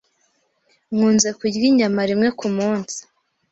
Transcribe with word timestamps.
Nkunze 0.93 1.29
kurya 1.37 1.63
inyama 1.69 2.01
rimwe 2.09 2.29
kumunsi. 2.39 2.99